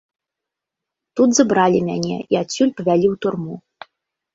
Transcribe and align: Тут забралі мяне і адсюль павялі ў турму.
Тут 1.21 1.29
забралі 1.41 1.85
мяне 1.93 2.17
і 2.23 2.43
адсюль 2.43 2.75
павялі 2.77 3.07
ў 3.15 3.25
турму. 3.25 3.55